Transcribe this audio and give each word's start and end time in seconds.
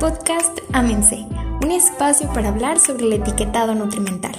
Podcast 0.00 0.60
Amense, 0.72 1.26
un 1.60 1.72
espacio 1.72 2.32
para 2.32 2.50
hablar 2.50 2.78
sobre 2.78 3.06
el 3.06 3.14
etiquetado 3.14 3.74
nutrimental. 3.74 4.32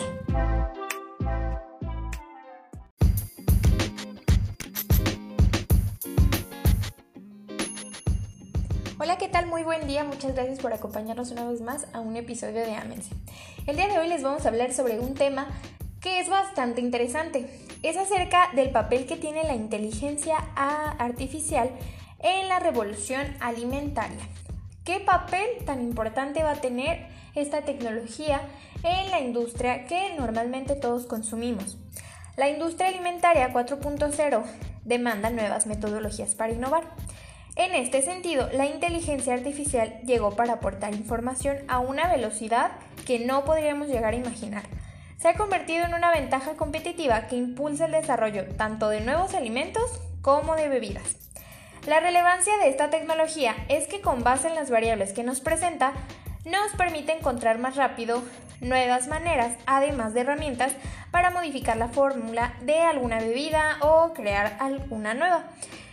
Hola, 8.98 9.18
¿qué 9.18 9.27
tal? 9.27 9.48
Muy 9.48 9.64
buen 9.64 9.86
día, 9.86 10.05
muchas 10.05 10.34
gracias 10.34 10.59
por 10.59 10.71
acompañarnos 10.71 11.32
una 11.32 11.43
vez 11.43 11.60
más 11.60 11.88
a 11.91 12.00
un 12.00 12.16
episodio 12.16 12.62
de 12.62 12.76
Amense. 12.76 13.14
El 13.68 13.76
día 13.76 13.89
de 13.89 14.00
hoy 14.00 14.07
les 14.07 14.23
vamos 14.23 14.46
a 14.46 14.50
hablar 14.50 14.71
sobre 14.71 15.02
un 15.02 15.14
tema 15.14 15.46
que 16.00 16.21
es 16.21 16.30
bastante 16.30 16.80
interesante. 16.80 17.50
Es 17.84 17.98
acerca 17.98 18.50
del 18.55 18.71
papel 18.71 19.05
que 19.05 19.18
tiene 19.18 19.44
la 19.44 19.55
inteligencia 19.55 20.38
artificial 20.55 21.70
en 22.20 22.48
la 22.48 22.60
revolución 22.60 23.28
alimentaria. 23.41 24.26
¿Qué 24.89 25.00
papel 25.00 25.48
tan 25.68 25.84
importante 25.84 26.42
va 26.42 26.54
a 26.54 26.61
tener 26.61 27.06
esta 27.36 27.61
tecnología 27.61 28.42
en 28.82 29.11
la 29.11 29.20
industria 29.20 29.86
que 29.86 30.16
normalmente 30.18 30.74
todos 30.74 31.06
consumimos? 31.06 31.78
La 32.38 32.50
industria 32.50 32.88
alimentaria 32.88 33.53
4.0 33.53 34.44
demanda 34.86 35.30
nuevas 35.30 35.67
metodologías 35.67 36.33
para 36.33 36.53
innovar. 36.53 36.86
En 37.56 37.75
este 37.75 38.02
sentido, 38.02 38.50
la 38.52 38.66
inteligencia 38.66 39.36
artificial 39.36 40.02
llegó 40.08 40.31
para 40.31 40.53
aportar 40.53 40.95
información 40.95 41.58
a 41.67 41.78
una 41.78 42.11
velocidad 42.11 42.72
que 43.06 43.19
no 43.19 43.45
podríamos 43.45 43.89
llegar 43.89 44.16
a 44.16 44.17
imaginar. 44.17 44.64
Se 45.19 45.28
ha 45.28 45.36
convertido 45.36 45.86
en 45.86 45.94
una 45.94 46.09
ventaja 46.09 46.53
competitiva 46.53 47.28
que 47.28 47.36
impulsa 47.36 47.86
el 47.86 47.92
desarrollo 47.92 48.56
tanto 48.56 48.89
de 48.89 49.02
nuevos 49.02 49.36
alimentos 49.36 49.83
como 50.23 50.56
de 50.56 50.67
bebidas. 50.67 51.28
La 51.88 52.00
relevancia 52.00 52.58
de 52.58 52.69
esta 52.69 52.89
tecnología 52.89 53.56
es 53.69 53.88
que 53.88 54.02
con 54.02 54.23
base 54.23 54.47
en 54.47 54.56
las 54.56 54.69
variables 54.69 55.14
que 55.14 55.23
nos 55.23 55.39
presenta, 55.39 55.94
nos 56.45 56.72
permite 56.78 57.13
encontrar 57.13 57.58
más 57.58 57.75
rápido 57.75 58.22
nuevas 58.61 59.08
maneras, 59.08 59.58
además 59.66 60.13
de 60.13 60.22
herramientas 60.22 60.73
para 61.11 61.31
modificar 61.31 61.77
la 61.77 61.88
fórmula 61.88 62.53
de 62.61 62.80
alguna 62.80 63.19
bebida 63.19 63.77
o 63.81 64.13
crear 64.13 64.57
alguna 64.59 65.13
nueva. 65.13 65.45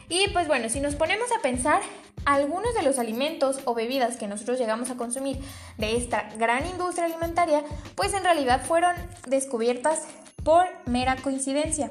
Y 0.09 0.29
pues 0.33 0.49
bueno, 0.49 0.69
si 0.69 0.81
nos 0.81 0.95
ponemos 0.95 1.31
a 1.33 1.41
pensar, 1.41 1.81
algunos 2.25 2.75
de 2.75 2.83
los 2.83 2.99
alimentos 2.99 3.61
o 3.65 3.75
bebidas 3.75 4.17
que 4.17 4.27
nosotros 4.27 4.59
llegamos 4.59 4.91
a 4.91 4.97
consumir 4.97 5.39
de 5.79 5.97
esta 5.97 6.29
gran 6.37 6.67
industria 6.67 7.07
alimentaria, 7.07 7.63
pues 7.95 8.13
en 8.15 8.25
realidad 8.25 8.65
fueron 8.65 8.95
descubiertas 9.27 10.07
por 10.43 10.67
mera 10.87 11.17
coincidencia. 11.17 11.91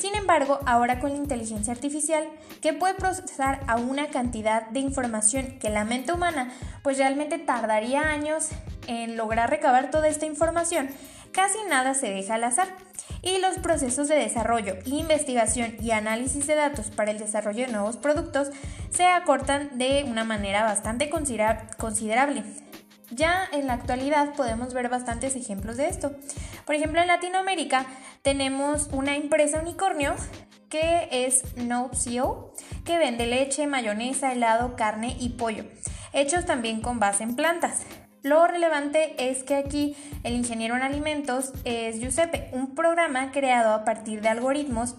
Sin 0.00 0.14
embargo, 0.14 0.60
ahora 0.64 0.98
con 0.98 1.10
la 1.10 1.18
inteligencia 1.18 1.74
artificial, 1.74 2.26
que 2.62 2.72
puede 2.72 2.94
procesar 2.94 3.60
a 3.66 3.76
una 3.76 4.08
cantidad 4.08 4.66
de 4.70 4.80
información 4.80 5.58
que 5.60 5.68
la 5.68 5.84
mente 5.84 6.14
humana 6.14 6.54
pues 6.82 6.96
realmente 6.96 7.38
tardaría 7.38 8.08
años 8.08 8.48
en 8.86 9.18
lograr 9.18 9.50
recabar 9.50 9.90
toda 9.90 10.08
esta 10.08 10.24
información, 10.24 10.88
casi 11.32 11.58
nada 11.68 11.92
se 11.92 12.10
deja 12.10 12.36
al 12.36 12.44
azar. 12.44 12.68
Y 13.20 13.40
los 13.40 13.58
procesos 13.58 14.08
de 14.08 14.14
desarrollo, 14.14 14.76
investigación 14.86 15.76
y 15.82 15.90
análisis 15.90 16.46
de 16.46 16.54
datos 16.54 16.86
para 16.86 17.10
el 17.10 17.18
desarrollo 17.18 17.66
de 17.66 17.72
nuevos 17.72 17.98
productos 17.98 18.48
se 18.88 19.04
acortan 19.04 19.76
de 19.76 20.04
una 20.08 20.24
manera 20.24 20.62
bastante 20.62 21.10
considerable. 21.10 22.44
Ya 23.10 23.48
en 23.52 23.66
la 23.66 23.74
actualidad 23.74 24.34
podemos 24.34 24.72
ver 24.72 24.88
bastantes 24.88 25.34
ejemplos 25.34 25.76
de 25.76 25.88
esto. 25.88 26.12
Por 26.64 26.74
ejemplo, 26.76 27.00
en 27.00 27.08
Latinoamérica 27.08 27.86
tenemos 28.22 28.88
una 28.92 29.16
empresa 29.16 29.60
unicornio 29.60 30.14
que 30.68 31.08
es 31.10 31.42
NoteCO, 31.56 32.54
que 32.84 32.98
vende 32.98 33.26
leche, 33.26 33.66
mayonesa, 33.66 34.32
helado, 34.32 34.76
carne 34.76 35.16
y 35.18 35.30
pollo, 35.30 35.64
hechos 36.12 36.46
también 36.46 36.80
con 36.80 37.00
base 37.00 37.24
en 37.24 37.34
plantas. 37.34 37.82
Lo 38.22 38.46
relevante 38.46 39.30
es 39.30 39.42
que 39.42 39.56
aquí 39.56 39.96
el 40.22 40.34
ingeniero 40.34 40.76
en 40.76 40.82
alimentos 40.82 41.52
es 41.64 41.98
Giuseppe, 41.98 42.50
un 42.52 42.74
programa 42.74 43.32
creado 43.32 43.72
a 43.72 43.84
partir 43.84 44.20
de 44.20 44.28
algoritmos 44.28 44.94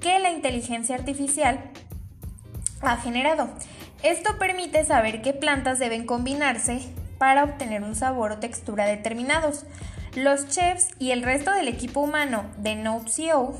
que 0.00 0.18
la 0.18 0.32
inteligencia 0.32 0.96
artificial 0.96 1.70
ha 2.80 2.96
generado. 2.96 3.50
Esto 4.02 4.38
permite 4.38 4.84
saber 4.84 5.22
qué 5.22 5.32
plantas 5.32 5.78
deben 5.78 6.06
combinarse 6.06 6.80
para 7.22 7.44
obtener 7.44 7.84
un 7.84 7.94
sabor 7.94 8.32
o 8.32 8.38
textura 8.38 8.84
determinados. 8.84 9.64
Los 10.16 10.48
chefs 10.48 10.88
y 10.98 11.12
el 11.12 11.22
resto 11.22 11.52
del 11.52 11.68
equipo 11.68 12.00
humano 12.00 12.50
de 12.56 12.74
NoteCO 12.74 13.56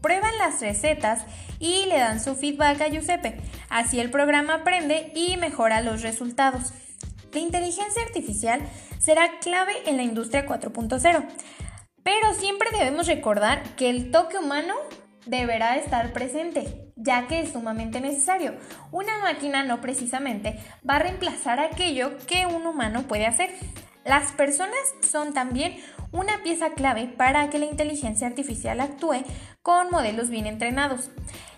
prueban 0.00 0.32
las 0.38 0.62
recetas 0.62 1.26
y 1.58 1.84
le 1.84 1.98
dan 1.98 2.18
su 2.18 2.34
feedback 2.34 2.80
a 2.80 2.88
Giuseppe. 2.88 3.42
Así 3.68 4.00
el 4.00 4.10
programa 4.10 4.54
aprende 4.54 5.12
y 5.14 5.36
mejora 5.36 5.82
los 5.82 6.00
resultados. 6.00 6.72
La 7.34 7.40
inteligencia 7.40 8.02
artificial 8.02 8.62
será 8.98 9.38
clave 9.38 9.74
en 9.84 9.98
la 9.98 10.02
industria 10.02 10.46
4.0, 10.46 11.26
pero 12.02 12.32
siempre 12.32 12.70
debemos 12.72 13.06
recordar 13.06 13.62
que 13.76 13.90
el 13.90 14.12
toque 14.12 14.38
humano 14.38 14.72
deberá 15.26 15.76
estar 15.76 16.14
presente, 16.14 16.83
ya 17.04 17.28
que 17.28 17.40
es 17.40 17.52
sumamente 17.52 18.00
necesario. 18.00 18.54
Una 18.90 19.18
máquina 19.18 19.62
no 19.62 19.80
precisamente 19.80 20.58
va 20.88 20.96
a 20.96 21.00
reemplazar 21.00 21.60
aquello 21.60 22.16
que 22.26 22.46
un 22.46 22.66
humano 22.66 23.02
puede 23.02 23.26
hacer. 23.26 23.50
Las 24.04 24.32
personas 24.32 24.78
son 25.00 25.32
también 25.32 25.76
una 26.12 26.42
pieza 26.42 26.70
clave 26.70 27.06
para 27.06 27.48
que 27.50 27.58
la 27.58 27.66
inteligencia 27.66 28.26
artificial 28.26 28.80
actúe 28.80 29.22
con 29.62 29.90
modelos 29.90 30.30
bien 30.30 30.46
entrenados, 30.46 31.10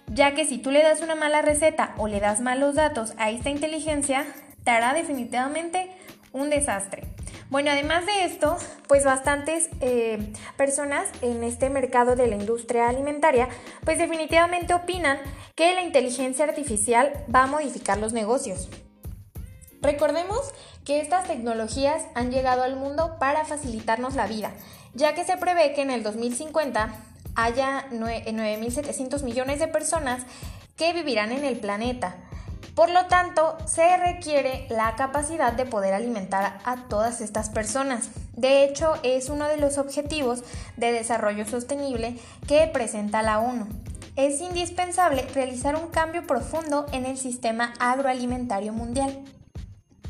ya 0.06 0.34
que 0.34 0.44
si 0.44 0.58
tú 0.58 0.70
le 0.70 0.82
das 0.82 1.00
una 1.00 1.14
mala 1.14 1.42
receta 1.42 1.94
o 1.96 2.08
le 2.08 2.20
das 2.20 2.40
malos 2.40 2.74
datos 2.74 3.14
a 3.18 3.30
esta 3.30 3.50
inteligencia, 3.50 4.26
te 4.64 4.70
hará 4.70 4.94
definitivamente 4.94 5.90
un 6.32 6.50
desastre. 6.50 7.15
Bueno, 7.48 7.70
además 7.70 8.04
de 8.06 8.24
esto, 8.24 8.56
pues 8.88 9.04
bastantes 9.04 9.68
eh, 9.80 10.32
personas 10.56 11.08
en 11.22 11.44
este 11.44 11.70
mercado 11.70 12.16
de 12.16 12.26
la 12.26 12.34
industria 12.34 12.88
alimentaria, 12.88 13.48
pues 13.84 13.98
definitivamente 13.98 14.74
opinan 14.74 15.18
que 15.54 15.74
la 15.74 15.82
inteligencia 15.82 16.44
artificial 16.44 17.12
va 17.32 17.44
a 17.44 17.46
modificar 17.46 17.98
los 17.98 18.12
negocios. 18.12 18.68
Recordemos 19.80 20.52
que 20.84 21.00
estas 21.00 21.28
tecnologías 21.28 22.02
han 22.14 22.32
llegado 22.32 22.64
al 22.64 22.74
mundo 22.74 23.16
para 23.20 23.44
facilitarnos 23.44 24.16
la 24.16 24.26
vida, 24.26 24.52
ya 24.94 25.14
que 25.14 25.24
se 25.24 25.36
prevé 25.36 25.72
que 25.72 25.82
en 25.82 25.90
el 25.90 26.02
2050 26.02 26.92
haya 27.36 27.86
9.700 27.90 29.22
millones 29.22 29.60
de 29.60 29.68
personas 29.68 30.24
que 30.76 30.92
vivirán 30.92 31.30
en 31.30 31.44
el 31.44 31.58
planeta. 31.60 32.16
Por 32.76 32.90
lo 32.90 33.06
tanto, 33.06 33.56
se 33.64 33.96
requiere 33.96 34.66
la 34.68 34.96
capacidad 34.96 35.54
de 35.54 35.64
poder 35.64 35.94
alimentar 35.94 36.58
a 36.62 36.86
todas 36.90 37.22
estas 37.22 37.48
personas. 37.48 38.10
De 38.34 38.64
hecho, 38.64 38.96
es 39.02 39.30
uno 39.30 39.46
de 39.48 39.56
los 39.56 39.78
objetivos 39.78 40.44
de 40.76 40.92
desarrollo 40.92 41.46
sostenible 41.46 42.18
que 42.46 42.66
presenta 42.70 43.22
la 43.22 43.38
ONU. 43.38 43.66
Es 44.14 44.42
indispensable 44.42 45.26
realizar 45.34 45.74
un 45.74 45.88
cambio 45.88 46.26
profundo 46.26 46.84
en 46.92 47.06
el 47.06 47.16
sistema 47.16 47.72
agroalimentario 47.78 48.74
mundial. 48.74 49.24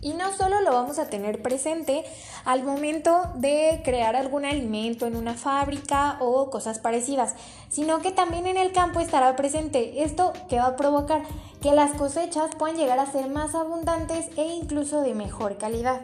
Y 0.06 0.14
no 0.14 0.32
solo 0.32 0.60
lo 0.60 0.72
vamos 0.72 1.00
a 1.00 1.08
tener 1.08 1.42
presente 1.42 2.04
al 2.44 2.62
momento 2.62 3.22
de 3.34 3.80
crear 3.84 4.14
algún 4.14 4.44
alimento 4.44 5.08
en 5.08 5.16
una 5.16 5.34
fábrica 5.34 6.16
o 6.20 6.48
cosas 6.48 6.78
parecidas, 6.78 7.34
sino 7.70 7.98
que 7.98 8.12
también 8.12 8.46
en 8.46 8.56
el 8.56 8.70
campo 8.70 9.00
estará 9.00 9.34
presente. 9.34 10.04
Esto 10.04 10.32
que 10.48 10.60
va 10.60 10.66
a 10.66 10.76
provocar 10.76 11.22
que 11.60 11.72
las 11.72 11.90
cosechas 11.90 12.54
puedan 12.56 12.76
llegar 12.76 13.00
a 13.00 13.10
ser 13.10 13.28
más 13.30 13.56
abundantes 13.56 14.26
e 14.36 14.44
incluso 14.44 15.00
de 15.00 15.16
mejor 15.16 15.58
calidad. 15.58 16.00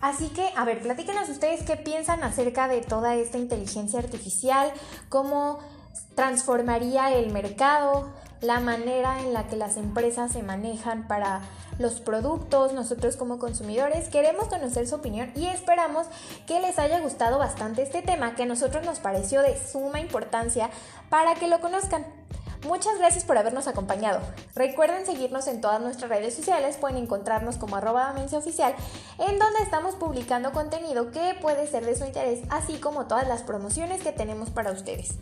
Así 0.00 0.28
que, 0.28 0.48
a 0.54 0.64
ver, 0.64 0.80
platíquenos 0.80 1.28
ustedes 1.28 1.64
qué 1.64 1.74
piensan 1.74 2.22
acerca 2.22 2.68
de 2.68 2.80
toda 2.80 3.16
esta 3.16 3.38
inteligencia 3.38 3.98
artificial, 3.98 4.72
cómo 5.08 5.58
transformaría 6.14 7.12
el 7.12 7.32
mercado, 7.32 8.08
la 8.40 8.60
manera 8.60 9.20
en 9.20 9.32
la 9.32 9.46
que 9.48 9.56
las 9.56 9.76
empresas 9.76 10.32
se 10.32 10.42
manejan 10.42 11.06
para 11.08 11.42
los 11.78 12.00
productos, 12.00 12.72
nosotros 12.72 13.16
como 13.16 13.38
consumidores 13.38 14.08
queremos 14.08 14.48
conocer 14.48 14.86
su 14.88 14.94
opinión 14.94 15.30
y 15.34 15.46
esperamos 15.46 16.06
que 16.46 16.60
les 16.60 16.78
haya 16.78 17.00
gustado 17.00 17.38
bastante 17.38 17.82
este 17.82 18.02
tema 18.02 18.34
que 18.34 18.44
a 18.44 18.46
nosotros 18.46 18.84
nos 18.84 18.98
pareció 18.98 19.42
de 19.42 19.58
suma 19.58 20.00
importancia 20.00 20.70
para 21.10 21.34
que 21.34 21.48
lo 21.48 21.60
conozcan. 21.60 22.06
Muchas 22.66 22.98
gracias 22.98 23.24
por 23.24 23.38
habernos 23.38 23.68
acompañado. 23.68 24.20
Recuerden 24.54 25.06
seguirnos 25.06 25.46
en 25.46 25.60
todas 25.60 25.80
nuestras 25.80 26.10
redes 26.10 26.34
sociales, 26.34 26.76
pueden 26.78 26.96
encontrarnos 26.96 27.58
como 27.58 27.76
arroba 27.76 28.14
en 28.16 29.38
donde 29.38 29.62
estamos 29.62 29.94
publicando 29.94 30.52
contenido 30.52 31.12
que 31.12 31.36
puede 31.40 31.66
ser 31.68 31.84
de 31.84 31.94
su 31.94 32.04
interés, 32.04 32.40
así 32.50 32.78
como 32.78 33.06
todas 33.06 33.28
las 33.28 33.42
promociones 33.42 34.02
que 34.02 34.12
tenemos 34.12 34.50
para 34.50 34.72
ustedes. 34.72 35.16